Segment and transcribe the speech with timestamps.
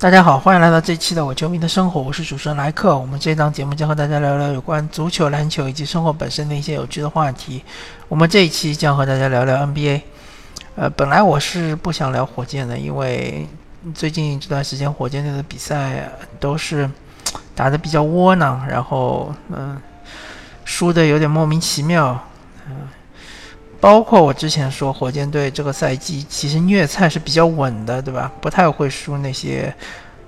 [0.00, 2.96] 大家好，欢迎来到这期的我球迷的生活，我是主持人莱克。
[2.96, 7.62] 我们这档节目将和大家聊聊有关足球、篮球以及生活本身的一些有趣的话题。
[8.08, 10.00] 我们这一期将和大家聊聊 NBA。
[10.76, 13.46] 呃，本来我是不想聊火箭的，因为
[13.94, 16.90] 最近这段时间火箭队的比赛都是
[17.54, 19.78] 打得比较窝囊，然后嗯，
[20.64, 22.18] 输的有点莫名其妙。
[22.70, 22.88] 嗯，
[23.80, 28.30] 包括我之前说火箭队这个赛季其实虐菜是比较稳的，对吧？
[28.40, 29.74] 不太会输那些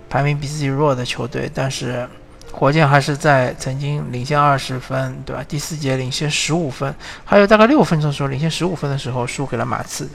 [0.08, 2.08] 排名比自己弱的球队，但是
[2.50, 5.44] 火箭还是在曾经领先二十分，对吧？
[5.46, 10.08] 第四节领先十五分，还有大概六分钟的时候领先十五分的时候输给了马刺。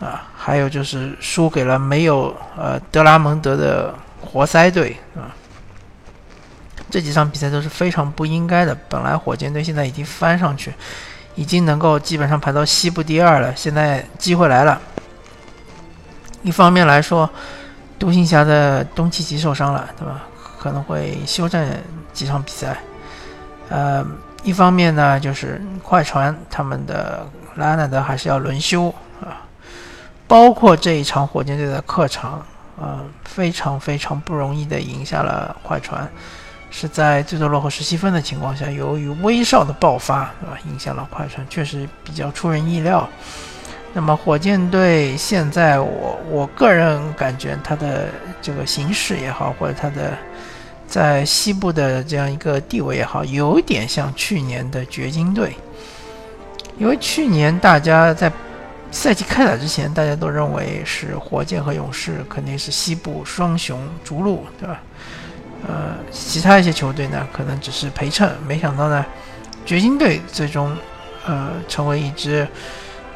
[0.00, 5.30] 啊，还有就是输给了没有呃德拉蒙德的活塞队啊，
[6.90, 8.76] 这几场比赛都是非常不应该的。
[8.88, 10.74] 本来火箭队现在已经翻上去，
[11.34, 13.54] 已经能够基本上排到西部第二了。
[13.56, 14.80] 现在机会来了，
[16.42, 17.28] 一方面来说，
[17.98, 20.22] 独行侠的东契奇受伤了，对吧？
[20.58, 21.68] 可能会休战
[22.12, 22.76] 几场比赛。
[23.68, 24.04] 呃，
[24.42, 27.26] 一方面呢，就是快船他们的
[27.56, 28.88] 拉纳德还是要轮休
[29.20, 29.42] 啊。
[30.26, 32.42] 包括这一场火箭队的客场，
[32.80, 36.10] 呃，非常非常不容易的赢下了快船，
[36.76, 43.08] 是在最多落后十七分的情况下，由于威少的爆发，对吧，赢下了快船，确实比较出人意料。
[43.92, 48.08] 那么火箭队现在，我我个人感觉他的
[48.42, 50.18] 这个形势也好，或者他的
[50.88, 55.56] 在西部的这样一个地位也好，有点像去年的掘金队，
[56.76, 58.32] 因为去年大家在。
[58.90, 64.80] 赛季开打之前，大家都认为是火箭和勇士肯定是西部双雄逐鹿，对吧？
[65.66, 68.30] 呃，其他一些球队呢，可能只是陪衬。
[68.46, 69.04] 没想到呢，
[69.64, 70.76] 掘金队最终
[71.26, 72.46] 呃成为一支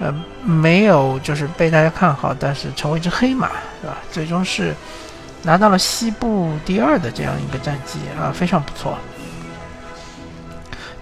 [0.00, 3.48] 呃没有就是被大家看好，但是成为一只黑马，
[3.82, 3.98] 对吧？
[4.10, 4.74] 最终是
[5.42, 8.96] 拿到了西部第二的这样一个战绩啊，非常不错。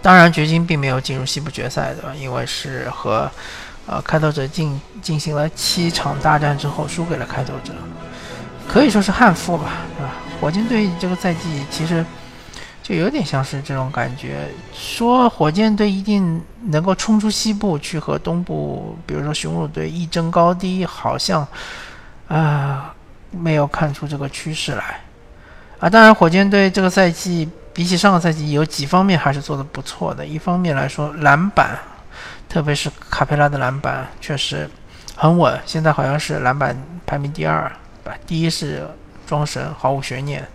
[0.02, 2.12] 当然，掘金并没有进入西部决赛，对吧？
[2.16, 3.30] 因为是和
[3.86, 7.72] 呃，开拓者进进行了七场大战之后，输给了开拓者，
[8.68, 10.12] 可以说是悍负吧，对吧？
[10.40, 12.04] 火箭队这个赛季其实
[12.82, 21.46] 就有点像是这种感觉，说火箭队一定能够冲出西部去和东部，比如说雄鹿队一争高低，好像
[22.28, 22.94] 啊
[23.30, 25.00] 没有看出这个趋势来
[25.80, 25.90] 啊。
[25.90, 31.76] 当然，火箭队这个赛季比起上个赛季有几方面还是做的不错的，一方面来说篮板。
[32.48, 34.70] 特别是卡佩拉的篮板确实
[35.16, 37.70] 很稳，现在好像是篮板排名第二
[38.04, 38.88] 吧，第一是
[39.26, 40.46] 庄神，毫无悬念，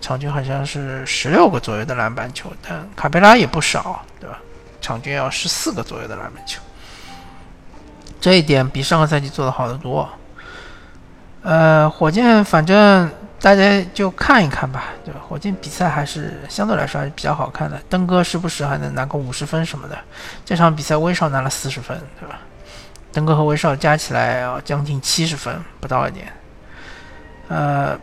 [0.00, 4.38] 场均好像是十六个左右的篮板球，但卡佩拉也不少，对吧？
[4.80, 6.60] 场均要十四个左右的篮板球，
[8.20, 10.08] 这一点比上个赛季做的好得多。
[11.42, 13.10] 呃，火箭反正。
[13.40, 15.20] 大家就看一看吧，对吧？
[15.28, 17.78] 火箭比赛还是相对来说还是比较好看的。
[17.90, 19.98] 登哥时不时还能拿个五十分什么的。
[20.46, 22.38] 这场比赛威少拿了四十分，对吧？
[23.12, 26.32] 登哥和威少加起来要将近七十分，不到一点。
[27.48, 28.00] 呃，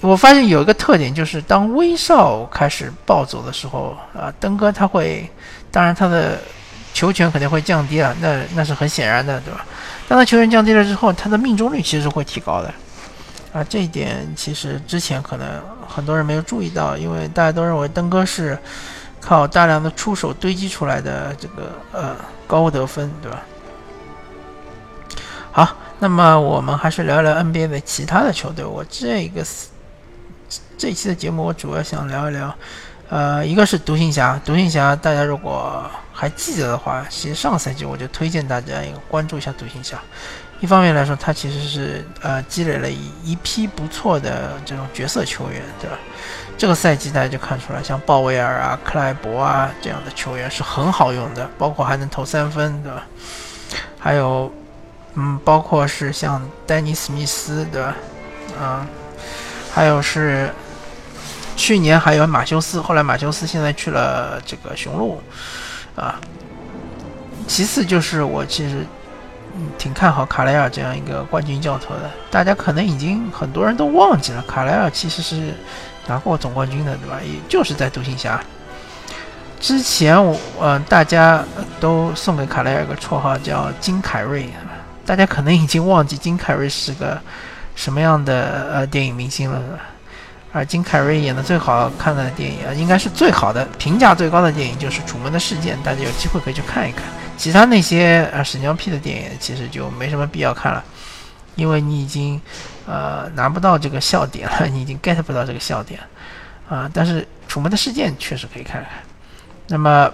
[0.00, 5.28] 我发现有一个特点，就是当威少开始暴走的时候，啊，登哥他会，
[5.70, 6.38] 当然他的
[6.94, 9.64] 球权肯定会降低了，那那是很显然的，对吧？
[10.08, 12.72] 当他球权降低了之后，他的命中率其实会提高的。
[13.52, 15.46] 啊，这一点其实之前可能
[15.86, 18.58] 很多人没有注意到，因为大家都认为登哥是
[19.20, 23.42] 靠大量的出手堆积出来的这个呃高得分，对吧？
[25.52, 28.64] 好，那么我们还是聊聊 NBA 的其他的球队。
[28.64, 29.44] 我这个
[30.80, 32.54] 这期的节目我主要想聊一聊，
[33.10, 40.00] 呃，一个是独行侠，独行侠大家如果还记得的话，其实上个赛季我就推荐大家一个关注一下独行侠。
[40.58, 45.98] 一方面来说，他其实是呃积累了一一批不错的这种角色球员，对吧？
[46.56, 53.06] 这个赛季大家就看出来，像鲍威尔啊、克莱伯啊这样的球员是很好用的，包括还能投三分，对吧？
[53.98, 54.50] 还有，
[55.12, 57.94] 嗯，包括是像丹尼斯密斯，对吧？
[58.58, 58.86] 啊，
[59.72, 60.50] 还有是
[61.60, 65.20] 去年还有马修斯，后来马修斯现在去了这个雄鹿，
[65.94, 66.18] 啊。
[67.46, 68.86] 其次就是我其实。
[69.76, 75.52] 挺看好卡莱尔这样一个冠军教头的，大家可能已经很多人都忘记了，卡莱尔其实是
[76.06, 77.18] 拿过总冠军的，对吧？
[77.20, 78.40] 也就是在独行侠
[79.58, 81.44] 之前，我嗯，大家
[81.80, 84.48] 都送给卡莱尔个绰号叫金凯瑞，
[85.04, 87.20] 大家可能已经忘记金凯瑞是个
[87.74, 89.60] 什么样的呃电影明星了，
[90.52, 97.04] 而金凯瑞演的最好看的电影啊，应该是最好的评价最高的电影就是《楚门的事件》，大家有机会可以去看一看。
[97.36, 100.84] 其他那些啊屎尿屁的电影，其实就没什么必要看了。
[101.54, 102.40] 因为你已经
[102.86, 106.00] 呃拿不到这个笑点了，你已经 get 不到这个笑点
[106.68, 106.90] 啊。
[106.92, 108.90] 但是《楚门的事件》确实可以看看。
[109.68, 110.10] 那么，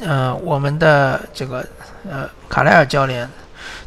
[0.00, 1.66] 呃，我们的这个
[2.10, 3.26] 呃卡莱尔教练。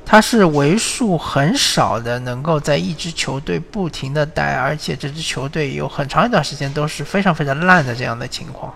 [0.06, 8.74] 他是为数很少的能够在一支球队不停的待，而且这支球队有很长一段时间都是非常非常烂的这样的情况，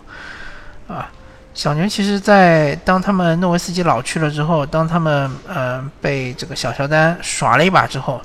[0.89, 1.09] 啊，
[1.53, 8.21] 小牛其实，在当他们诺维斯基老去了之后，当他们呃被这个小乔丹耍了一把之后，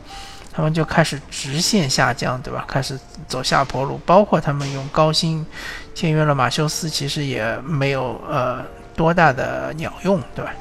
[0.52, 2.64] 他们就开始直线下降，对吧？
[2.66, 5.46] 开始走下坡路，包括他们用高薪
[5.94, 8.64] 签约了马修斯，其实也没有呃
[8.96, 10.52] 多大的鸟用，对吧？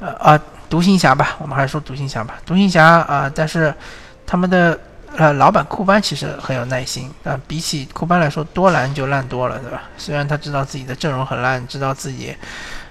[0.00, 0.40] 呃啊。
[0.68, 2.34] 独行侠吧，我们还是说独行侠吧。
[2.44, 3.72] 独行侠啊，但是
[4.26, 4.78] 他们的
[5.16, 9.82] 呃老板库班其实很有耐心啊，比起库班来说，多兰就烂多了，对吧？
[9.96, 12.36] 虽然他知道自己的阵容很烂，知道自己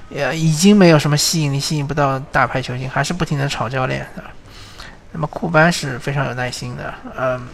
[0.09, 4.25] 也已经没有什么吸引力，吸引不到大牌球星，还是不停的炒教练啊。
[5.11, 7.47] 那么库班是非常有耐心的，嗯，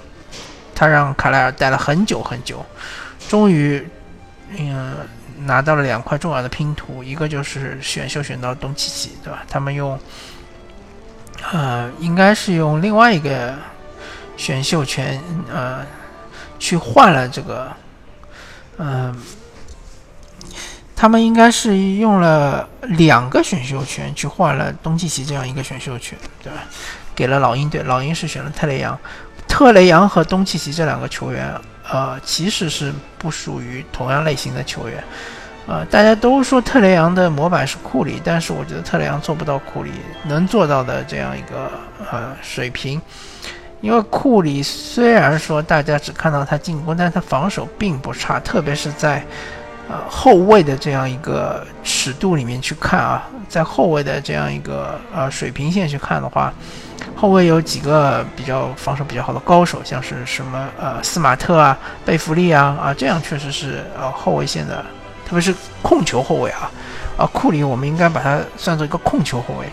[0.73, 2.65] 他让卡莱尔待了很久很久，
[3.27, 3.85] 终于，
[4.57, 4.95] 嗯。
[5.39, 9.43] 拿到了两块重要的拼图，一个就是选秀选到东契奇，对吧？
[9.49, 9.99] 他们用，
[11.51, 13.55] 呃，应该是用另外一个
[14.37, 15.21] 选秀权，
[15.51, 15.85] 呃，
[16.59, 17.71] 去换了这个，
[18.77, 19.15] 嗯，
[20.95, 26.59] 他们应该是用了两个选秀权去换了东契奇这样一个选秀权，对吧？
[27.15, 28.99] 给了老鹰队，老鹰是选了特雷杨，
[29.47, 31.53] 特雷杨和东契奇这两个球员。
[31.93, 35.03] 呃，其实是不属于同样类型的球员，
[35.67, 39.91] 呃，大家都说特雷杨的模板是库里，但是我觉得特雷杨做不到库里
[40.23, 41.69] 能做到的这样一个
[42.11, 42.99] 呃水平，
[43.79, 49.23] 因为库里虽然说大家只看到他进攻，但他防守并不差，特别是在
[49.87, 56.51] 呃后卫的这样一个尺度里面去看啊，在后卫的这样一个呃水平线去看的话。
[57.15, 64.83] 后卫有几个比较防守比较好的高手，像是什么呃斯马特啊、贝弗利啊啊，这样确实是呃后卫线的，
[65.25, 66.69] 特别是控球后卫啊
[67.17, 69.67] 啊库里，我们应该把它算作一个控球后卫。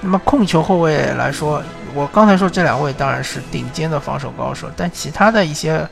[0.00, 1.62] 那么控球后卫来说，
[1.94, 5.86] 我刚才说这两位当然是顶尖的防守高手，但其他的一些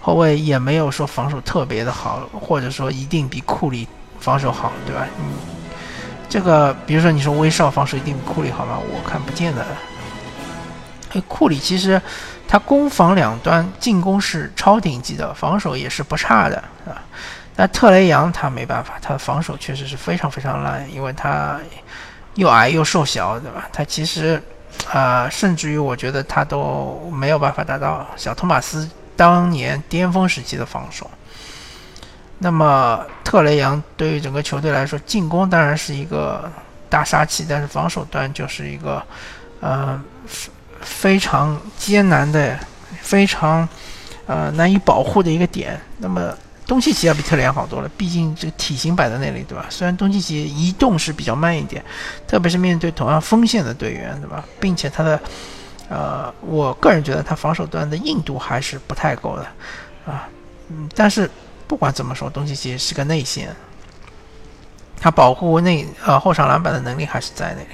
[0.00, 3.86] 后卫也没有说防守特别的好，或者说一定比库里
[4.18, 5.06] 防守好，对吧？
[5.18, 5.34] 嗯，
[6.30, 8.78] 这个比如说你说威少防守一定比库里好吗？
[8.78, 9.66] 我看不见的。
[11.20, 12.00] 库里其实
[12.48, 16.56] 他攻防两端，进攻是超顶级的，防守也是不差的
[16.86, 17.00] 啊。
[17.54, 21.58] 但特雷杨他没办法，他防守确实是非常非常烂，因为他
[22.34, 23.68] 又矮又瘦小，对吧？
[23.72, 24.42] 他其实
[24.90, 31.10] 啊，甚至于我觉得他都没有办法达到小托马斯当年巅峰时期的防守。
[32.38, 36.50] 那么特雷杨对于整个球队来说，进攻当然是一个
[36.88, 39.02] 大杀器，但是防守端就是一个
[39.60, 40.02] 嗯。
[40.82, 42.58] 非常艰难的，
[43.00, 43.68] 非常
[44.26, 45.80] 呃难以保护的一个点。
[45.98, 46.36] 那么
[46.66, 49.66] 东契奇要比特雷杨好多了，毕竟这个体型摆在那里，对吧？
[49.68, 51.84] 虽然东契奇移动是比较慢一点，
[52.26, 54.44] 特别是面对同样锋线的队员，对吧？
[54.60, 55.20] 并且他的
[55.88, 59.42] 呃，我个人觉得他防守端的硬度还是不太够的
[60.10, 60.28] 啊。
[60.68, 61.28] 嗯，但是
[61.66, 63.54] 不管怎么说，东契奇是个内线，
[65.00, 67.68] 他保护内呃后场篮板的能力还是在那里，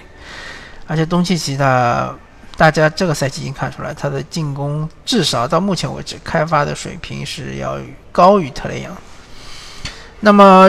[0.87, 2.19] 而且东契奇的。
[2.59, 7.79] 大家这个赛季已经看出来，他的进攻至少到目前为止开发的水平是要
[8.11, 8.95] 高于特雷杨。
[10.19, 10.69] 那么，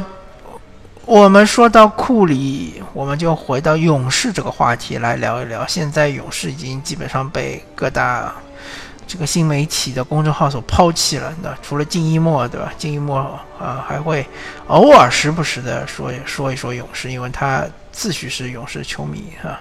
[1.05, 5.65] 我们说到库里，我们就回到勇士这个话题来聊一聊。
[5.65, 8.35] 现在勇士已经基本上被各大
[9.07, 11.33] 这个新媒体的公众号所抛弃了。
[11.41, 12.71] 那除了静一墨，对吧？
[12.77, 13.17] 静一墨
[13.59, 14.23] 啊，还会
[14.67, 19.59] 偶尔时不时的说说一说勇士，因为他自诩是勇士球迷啊。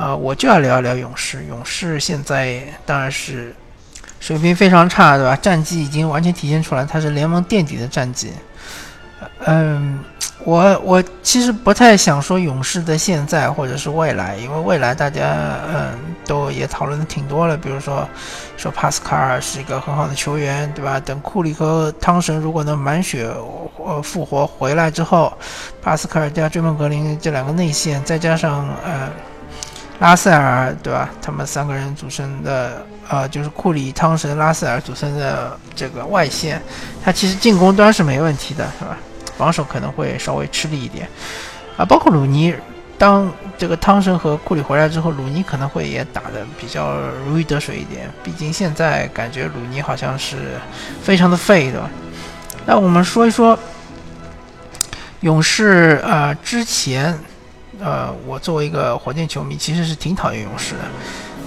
[0.00, 1.44] 啊，我就要聊一聊勇士。
[1.44, 3.54] 勇士现在当然是
[4.18, 5.36] 水平非常差，对吧？
[5.36, 8.32] 战绩已经完全体现出来，他是联盟垫底的战绩。
[9.44, 10.02] 嗯，
[10.44, 15.36] 我我其实不太想说勇士的现在或者是未来，因为未来大家
[15.70, 15.92] 嗯
[16.24, 17.54] 都也讨论的挺多了。
[17.54, 18.08] 比如说
[18.56, 20.98] 说帕斯卡尔是一个很好的球员，对吧？
[20.98, 23.30] 等库里和汤神如果能满血
[23.76, 25.30] 呃复活回来之后，
[25.82, 29.10] 帕斯卡尔加追梦格林这两个内线，再加上呃。
[30.00, 31.10] 拉塞尔对吧？
[31.20, 36.60] 他们三个人组成的，呃，就是库里、汤神、拉塞尔组成的这个外线，
[37.04, 38.96] 他其实进攻端是没问题的，是吧？
[39.36, 41.06] 防守可能会稍微吃力一点，
[41.76, 42.54] 啊，包括鲁尼，
[42.96, 48.10] 当这个汤神和库里回来之后，鲁尼可能会也打得比较如鱼得水一点。
[48.24, 50.36] 毕竟现在感觉鲁尼好像是
[51.02, 51.90] 非常的废，对吧？
[52.64, 53.58] 那我们说一说
[55.20, 57.18] 勇士，呃，之前。
[57.82, 60.80] 呃，我作为一个火箭球迷，其实是挺讨厌勇士的，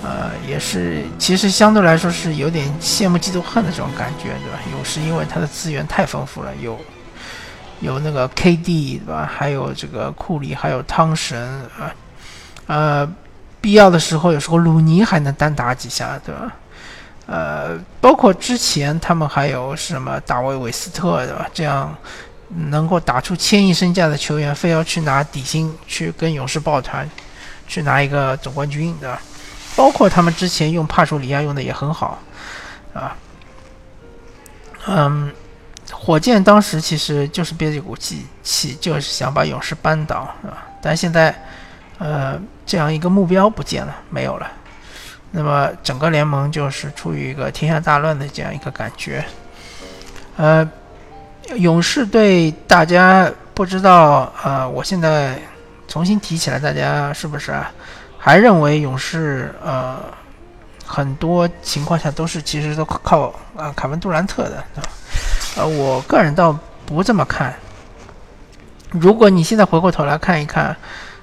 [0.04, 4.60] 呃，也是其实相对来说是有点羡慕嫉妒恨的这种感觉，对吧？
[4.72, 6.78] 勇士因为它的资源太丰富了，有
[7.82, 9.30] 有那个 KD 对吧？
[9.32, 11.40] 还有这个库里，还有汤神
[11.78, 11.94] 啊，
[12.66, 13.14] 呃，
[13.62, 16.52] 必要的时候有时候鲁尼还能单打几下，对吧？
[17.28, 21.48] 呃，包括之前他们还有什么大卫韦斯特对吧？
[21.54, 21.96] 这样。
[22.56, 27.10] 能够打出千亿身价的球员，非要去拿底薪去跟勇士抱团，
[27.68, 29.20] 去拿一个总冠军，对吧？
[29.76, 32.20] 包括他们之前用帕楚里亚用的也很好，
[32.94, 33.16] 啊，
[34.86, 35.34] 嗯，
[35.92, 41.36] 火箭当时其实就是憋着一股气，气就是想把勇士扳倒，啊，但现在，
[41.98, 44.52] 呃，这样一个目标不见了，没有了，
[45.32, 49.26] 那么整个联盟就是处于一个天下大乱的这样一个感觉，
[50.38, 50.70] 呃。
[51.56, 55.38] 勇士队，大家不知道呃，我现在
[55.88, 57.72] 重新提起来，大家是不是啊
[58.18, 59.98] 还认为勇士呃
[60.86, 64.64] 很多情况下都是其实都靠啊凯文杜兰特的，
[65.58, 67.54] 呃，我个人倒不这么看。
[68.90, 70.76] 如果你现在回过头来看一看，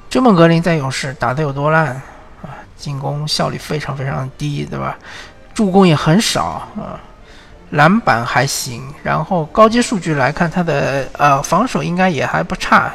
[0.08, 1.86] 追梦格林在勇士打得有多烂
[2.42, 4.98] 啊，进攻效率非常非常低，对吧？
[5.54, 7.00] 助攻也很少啊。
[7.70, 12.92] 篮板还行，然后高阶数据来看，他的呃防守应该也还不差，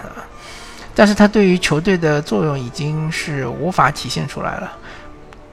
[0.93, 4.71] 但是他对于球队的作用已经是无法体现出来了，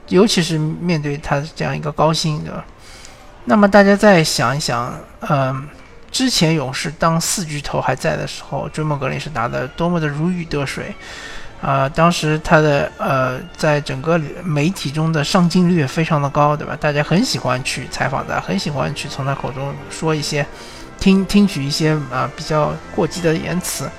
[0.09, 2.65] 尤其是面对他这样一个高薪，对吧？
[3.45, 5.67] 那么大家再想一想，嗯，
[6.11, 10.93] 之前勇士当四巨头还在的时候，追梦格林是打的多么的如鱼得水。
[11.63, 16.75] 啊，当时他的呃，在整个媒体中的上镜率非常的高，对吧？
[16.77, 20.45] 大家很喜欢去采访他，很喜欢去从他口中说一些，
[20.99, 23.89] 听听取一些啊比较过激的言辞。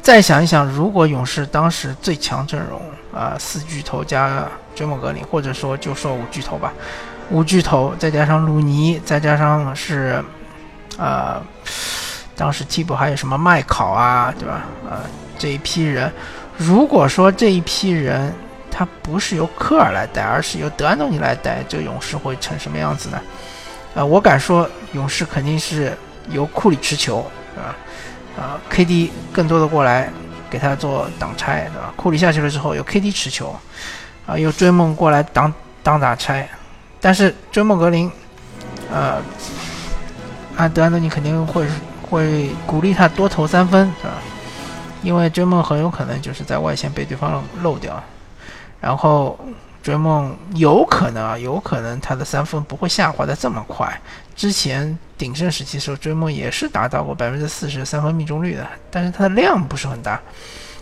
[0.00, 2.80] 再想一想，如果勇士当时最强阵容
[3.14, 6.72] 啊，四巨头加追梦格林，或者说就说五巨头吧，
[7.28, 10.24] 五巨头再加上鲁尼，再加上是
[10.96, 11.42] 啊，
[12.34, 14.64] 当时替补还有什么麦考啊，对吧？
[14.88, 15.04] 啊。
[15.42, 16.08] 这一批人，
[16.56, 18.32] 如果说这一批人
[18.70, 23.20] 他不是由科尔来带，而是由德安东尼来带，这勇士会成什么样子呢？
[23.96, 25.98] 啊，我敢说，勇士肯定是
[26.30, 27.74] 由库里持球，啊
[28.40, 30.08] 啊，KD 更多的过来
[30.48, 31.92] 给他做挡拆，对吧？
[31.96, 33.52] 库里下去了之后，由 KD 持球，
[34.24, 36.48] 啊，由追梦过来挡挡打拆，
[37.00, 38.08] 但是追梦格林，
[38.92, 39.20] 呃，
[40.56, 41.66] 啊，德安东尼肯定会
[42.00, 44.14] 会鼓励他多投三分，是吧？
[45.02, 48.02] 因为追梦很有可能就是在外线被对方漏掉，
[48.80, 49.38] 然后
[49.82, 54.00] 追梦有可能啊，有可能他的三分不会下滑的这么快。
[54.36, 60.20] 之前鼎盛时期时候，追梦也是达到过百分之四十三分命中率的，但是他的量不是很大，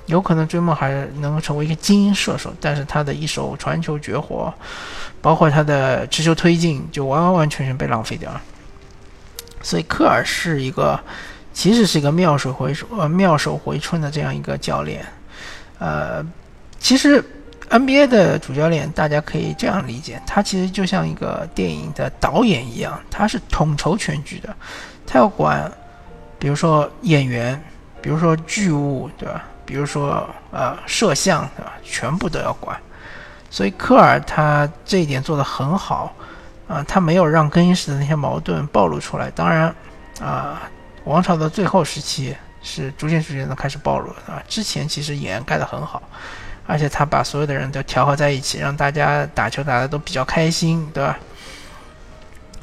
[0.05, 4.53] 有可能追梦还能成为一个精英射手，但是他的一手传球绝活，
[5.23, 8.41] 包括他的持球推进，就完完完全全被浪费掉了。
[9.62, 11.00] 所以科尔是一个。
[11.52, 15.04] 其实是一个妙手回呃妙手回春的这样一个教练，
[15.78, 16.25] 呃，
[16.78, 17.23] 其实
[17.69, 24.54] NBA 的主教练大家可以这样理解，他其实就像一个电影的导演一样，他是统筹全局的，
[25.07, 25.71] 他要管，
[26.38, 27.61] 比如说演员，
[28.00, 29.45] 比如说剧务，对吧？
[29.66, 31.73] 比如说呃摄像，对吧？
[31.85, 32.76] 全部都要管。
[33.50, 36.14] 所以科尔他这一点做得很好，
[36.69, 39.30] 啊，他没有让更衣室的那些矛盾暴露出来。
[39.33, 39.75] 当然，
[40.21, 40.62] 啊。
[41.11, 46.00] 王朝的最后时期是逐渐逐渐的开始暴露啊，之前其实掩盖的很好，
[46.69, 51.19] 而且他把所有的人都调和在一起，让大家打球打的都比较开心，对吧？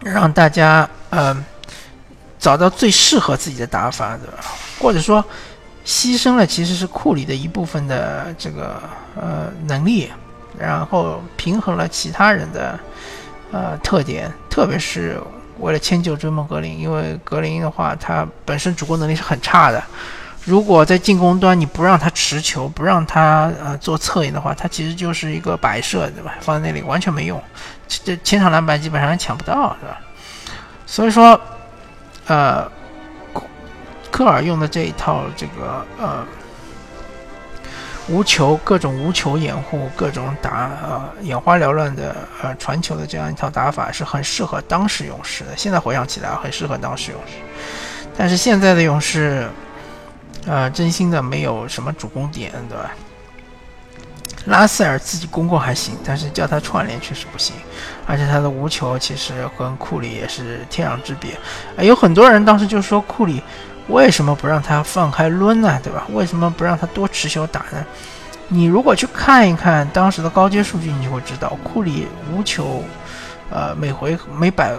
[0.01, 1.43] 让大家嗯
[2.39, 4.37] 找到最适合自己的打法，对吧？
[4.79, 5.21] 或者说
[5.85, 8.81] 牺牲了其实是库里的一部分的这个
[9.19, 10.09] 呃能力，
[10.57, 12.79] 然后平衡了其他人的
[13.51, 15.21] 呃特点，特别是。
[15.59, 19.83] 为了迁就追梦格林，因为格林的话，他本身主攻能力是很差的。
[20.45, 26.35] 如果在进攻端你不让他持球，不让他呃做策应的话，他其实就是一个摆设，对吧？
[26.39, 27.41] 放在那里完全没用，
[27.87, 29.99] 这前场篮板基本上抢不到，对吧？
[30.85, 31.39] 所以说，
[32.27, 32.69] 呃，
[34.09, 36.25] 科尔用的这一套这个呃。
[38.09, 45.49] 无球各种无球掩护，各种打呃眼花缭乱的呃传球的这样一套打法是很适合当时勇士的。
[45.57, 47.33] 现在回想起来很适合当时勇士，
[48.17, 49.47] 但是现在的勇士，
[50.45, 52.91] 呃，真心的没有什么主攻点，对吧？
[54.45, 57.53] 拉塞尔自己攻过还行，但是叫他串联确实不行，
[58.05, 61.37] 而且他的无球其实跟库里也是天壤之别。
[61.85, 63.43] 有很多人当时就说库里。
[63.87, 65.79] 为什么不让他放开抡呢？
[65.83, 66.05] 对吧？
[66.13, 67.85] 为什么不让他多持球打呢？
[68.49, 72.83] 你如果去看一看当时的高阶数据，你就会知道库里无球，
[73.49, 74.73] 呃，每回每百，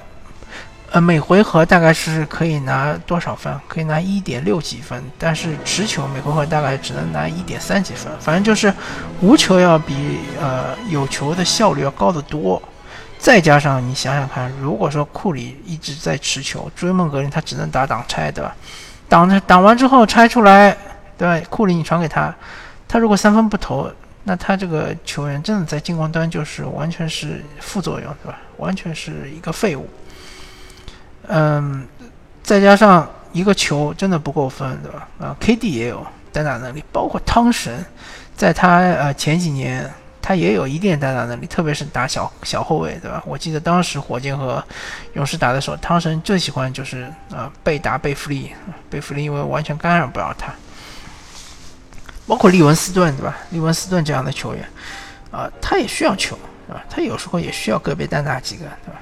[0.91, 3.55] 呃，每回合大概是可以拿多少分？
[3.69, 8.11] 可以拿一点六几分，但是持球每回合大概只能拿一点三几分。
[8.21, 8.73] 反正就是
[9.21, 12.63] 无球要比呃有球的效率要高得多。
[13.19, 18.55] 再加上你想想看，如果说库里一直在持球，追梦格林他只能打挡拆，对吧？
[19.09, 20.77] 挡着挡完之后拆出来，
[21.17, 21.47] 对吧？
[21.49, 22.35] 库里你传给他，
[22.87, 23.91] 他如果三分不投，
[24.25, 28.39] 那他这个球员真的在进攻端就是完全是副作用，对吧？
[28.59, 29.89] 完全是一个废物。
[31.27, 31.87] 嗯，
[32.43, 35.09] 再加上一个球真的不够分，对吧？
[35.19, 37.85] 啊，KD 也有单打能力，包括汤神，
[38.37, 39.91] 在他呃前几年。
[40.21, 43.23] 他也有一定单打能力，特别是打小小后卫，对吧？
[43.27, 44.63] 我记得当时火箭和
[45.15, 48.53] 勇士打的时候，汤神最喜欢就是啊被打被弗利，
[48.91, 50.53] 被弗利因为完全干扰不了他。
[52.27, 53.39] 包括利文斯顿，对吧？
[53.51, 54.69] 利文斯顿这样的球员，
[55.31, 56.85] 啊，他也需要球，对吧？
[56.91, 59.01] 他有时候也需要个别单打几个，对吧？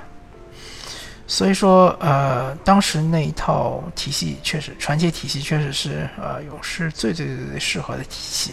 [1.27, 8.53] 所以说，呃，当时那一套体系确实传奇体系确实是呃勇士最最最最适合的体系。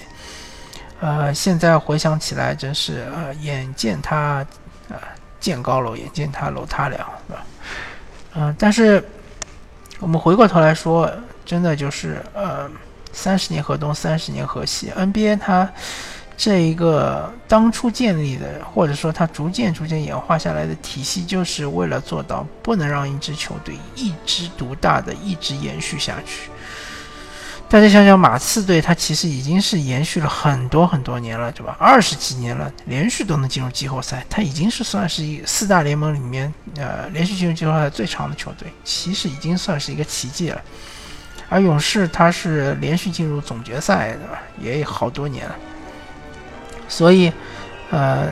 [1.03, 4.45] 呃，现在回想起来，真是呃，眼见他，
[4.87, 4.95] 呃，
[5.37, 6.95] 见高楼，眼见他楼塌了，
[7.27, 7.45] 是吧？
[8.35, 9.03] 嗯，但是
[9.99, 11.11] 我们回过头来说，
[11.43, 12.71] 真的就是呃，
[13.11, 15.69] 三十年河东，三十年河西，NBA 它
[16.37, 26.49] 这一个当初建立的，或者说它逐渐逐渐演化下来的体系，就是为了做到不能让一支球队一枝独大的一直延续下去。
[27.73, 31.75] 大家想想，马刺队它其实已经是延续了很多很多年了，对吧？
[31.79, 40.61] 二十几年了，连续都能进入季后赛，它已经是算是一四大联盟里面呃连续进入季后赛最长的球队，其实已经算是一个奇迹了。
[41.49, 44.39] 而勇士他是连续进入总决赛，对吧？
[44.61, 45.55] 也有好多年了。
[46.87, 47.33] 所以，
[47.89, 48.31] 呃，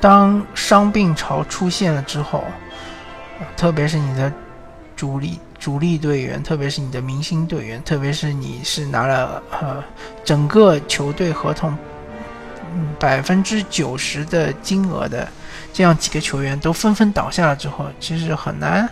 [0.00, 2.44] 当伤病潮出现了之后，
[3.58, 4.32] 特别是你的
[4.96, 5.38] 主力。
[5.60, 9.84] 主力队员，特别是你的明星队员，特别是你是拿了呃
[10.24, 11.76] 整个球队合同
[12.98, 15.28] 百分之九十的金额的
[15.70, 18.88] 这样几个球员都纷纷倒下了之后，其实很难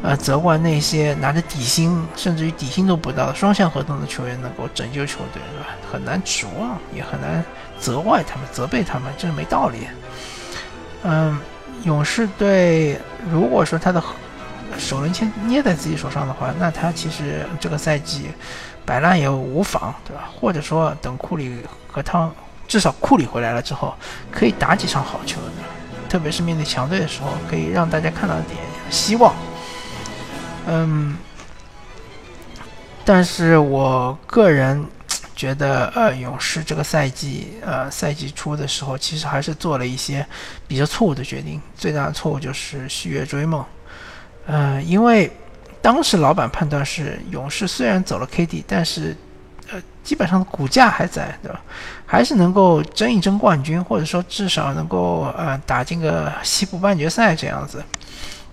[0.00, 5.66] 呃责怪那些拿着底薪甚至于底薪都不到双向合同的球员能够拯救球队，对吧？
[5.90, 7.44] 很难指望，也很难
[7.80, 9.88] 责怪他们、责备他们，这是没道理。
[11.02, 11.36] 嗯，
[11.82, 12.96] 勇士队
[13.28, 14.00] 如果说他的。
[14.78, 18.30] 首轮签捏在自己手上的话，那他其实这个赛季
[18.84, 20.28] 摆烂也无妨，对吧？
[20.34, 21.58] 或者说等库里
[21.90, 22.32] 和汤，
[22.68, 23.94] 至少库里回来了之后，
[24.30, 25.40] 可以打几场好球，
[26.08, 28.58] 特别是面对强队的时候，可以让大家看到点
[28.90, 29.34] 希望。
[30.66, 31.16] 嗯，
[33.04, 34.84] 但是我个人
[35.34, 40.26] 觉得，呃，勇士这个赛季，呃，赛季初的时候，其实还是做了一些
[40.66, 43.64] 比较错误的决定，最大的错误就是续约追梦。
[44.46, 45.30] 呃，因为
[45.82, 49.16] 当时老板判断是勇士虽然走了 KD，但是
[49.70, 51.60] 呃，基本上股价还在，对吧？
[52.06, 57.82] 还是能够争一争冠军，或者说至少能够呃打进个西部半决赛这样子。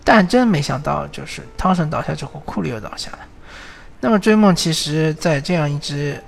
[0.04, 3.20] 但真没想到，就是汤神倒下之后，库里又倒下了。
[4.00, 6.22] 那么追梦其实，在这样一支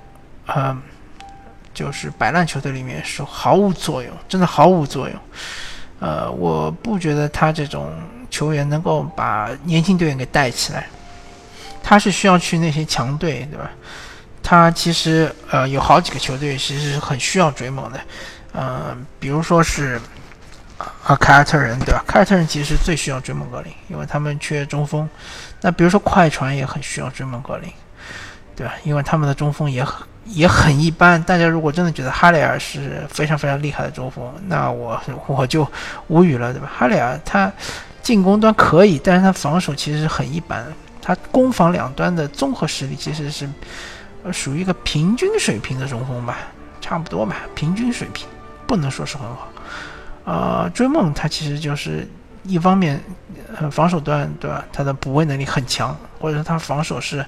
[0.46, 0.74] 呃
[1.74, 5.18] 就是摆烂球队里面是毫无作用，真的毫无作用。
[6.00, 7.92] 呃，我不觉得他这种。
[8.28, 10.88] 球员能够把年轻队员给带起来，
[11.80, 13.70] 他是需要去那些强队，对吧？
[14.42, 18.00] 他其实呃有好几个球队其实是很需要追梦的，
[18.52, 19.98] 嗯，比如说是
[21.04, 22.04] 啊凯尔特人，对吧？
[22.06, 25.08] 凯尔特人其实最需要追梦格林，因为他们缺中锋。
[25.62, 27.72] 那比如说快船也很需要追梦格林，
[28.56, 28.74] 对吧？
[28.82, 31.22] 因为他们的中锋也很也很一般。
[31.22, 35.66] 大家如果真的觉得哈雷尔是非常非常厉害的中锋，那我我就
[36.08, 36.70] 无语了，对吧？
[36.76, 37.52] 哈雷尔他。
[38.02, 40.64] 进攻端可以，但是他防守其实很一般。
[41.02, 43.48] 他攻防两端的综合实力其实是
[44.30, 46.38] 属于一个平均水平的中锋吧，
[46.80, 48.28] 差不多吧，平均水平，
[48.64, 49.48] 不能说是很好。
[50.24, 52.08] 呃，追梦他其实就是
[52.44, 53.02] 一方面，
[53.58, 54.64] 呃，防守端对吧？
[54.72, 57.26] 他的补位能力很强，或者说他防守是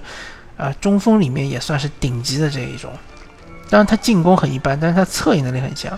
[0.59, 2.91] 啊中锋里面也算是顶级的这一种。
[3.69, 5.97] 当然他进攻很一般，但是他策应能力很强。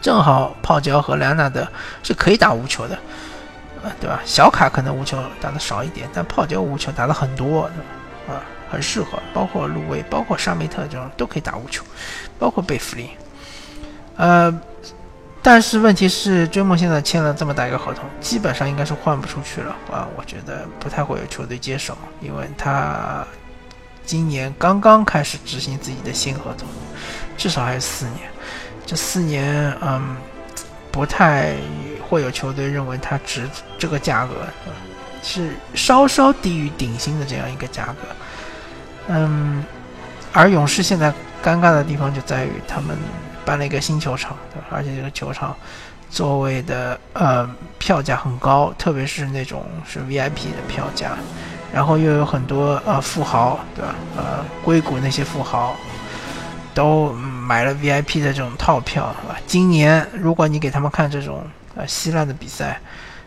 [0.00, 1.68] 正好泡椒和莱纳德
[2.02, 2.98] 是可以打无球的。
[3.82, 4.20] 啊，对吧？
[4.26, 7.62] 小卡可能无球打的少一点，但泡椒无球打的很多，
[8.28, 9.18] 啊，很适合。
[9.32, 11.82] 包括路威，包括沙梅特这种都可以打无球，
[12.38, 13.08] 包括贝弗利。
[14.16, 14.60] 呃，
[15.42, 20.06] 但是问题是，追梦现在签了这么大一个合同，基本上应该是换不出去了啊。
[20.14, 23.26] 我觉得不太会有球队接手，因为他
[24.04, 26.68] 今年刚刚开始执行自己的新合同，
[27.36, 28.28] 至少还有四年。
[28.86, 30.16] 这四年，嗯，
[30.90, 31.54] 不太
[32.08, 34.34] 会有球队认为他值这个价格，
[35.22, 38.08] 是稍稍低于顶薪的这样一个价格。
[39.08, 39.64] 嗯，
[40.32, 42.96] 而勇士现在尴尬的地方就在于他们
[43.44, 44.66] 搬了一个新球场，对吧？
[44.70, 45.56] 而且这个球场
[46.10, 51.16] 座位的呃票价很高，特别是那种是 VIP 的票价。
[51.72, 53.94] 然后又有很多呃富豪，对吧？
[54.16, 55.76] 呃，硅谷那些富豪
[56.74, 59.14] 都买了 VIP 的这种套票，
[59.46, 61.44] 今年如果你给他们看这种
[61.76, 62.80] 呃稀烂的比赛，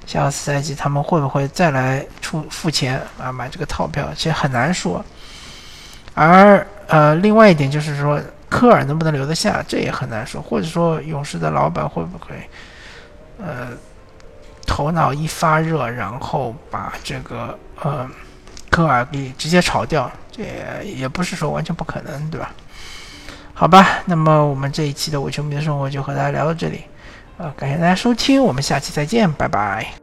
[0.05, 4.09] 下个赛季他们会不会再来出付钱啊买这个套票？
[4.13, 5.03] 其实很难说。
[6.13, 10.41] 而呃，另外一点就是说，科尔能不能留得下，这也很难说。
[10.41, 12.49] 或者说，勇士的老板会不会
[13.39, 13.69] 呃
[14.67, 18.09] 头脑一发热，然后把这个呃。
[18.73, 20.41] 科尔给直接炒掉，这
[20.83, 22.51] 也不是说完全不可能，对吧？
[23.53, 26.85] 好吧，那么我们这一期的伪球迷的生活就和大家聊到这里，
[27.37, 30.02] 呃，感谢大家收听，我们下期再见，拜拜。